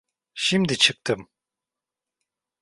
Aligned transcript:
Şimdi 0.33 0.77
çıktım! 0.77 1.29